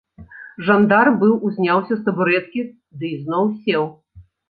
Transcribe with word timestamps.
Жандар 0.69 1.11
быў 1.25 1.35
узняўся 1.51 1.93
з 1.99 2.01
табурэткі 2.09 2.67
ды 2.97 3.15
ізноў 3.15 3.57
сеў. 3.63 3.83